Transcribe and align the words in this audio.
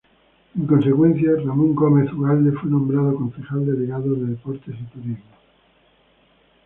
En 0.59 0.65
consecuencia, 0.65 1.29
Ramón 1.45 1.75
Gómez 1.75 2.11
Ugalde 2.13 2.51
fue 2.53 2.71
nombrado 2.71 3.13
concejal 3.17 3.67
delegado 3.67 4.15
de 4.15 4.29
Deportes 4.31 4.75
y 4.79 4.83
Turismo. 4.85 5.35